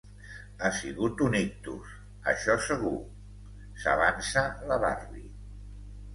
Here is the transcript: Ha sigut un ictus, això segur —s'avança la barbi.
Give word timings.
Ha 0.59 0.69
sigut 0.77 1.19
un 1.25 1.37
ictus, 1.39 1.91
això 2.33 2.57
segur 2.69 2.95
—s'avança 3.83 4.47
la 4.73 4.81
barbi. 4.87 5.25